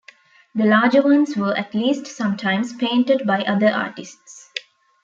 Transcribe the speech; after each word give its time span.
The 0.55 0.65
larger 0.65 1.03
ones 1.03 1.37
were 1.37 1.55
at 1.55 1.75
least 1.75 2.07
sometimes 2.07 2.73
painted 2.73 3.27
by 3.27 3.43
other 3.43 3.69
artists. 3.69 4.49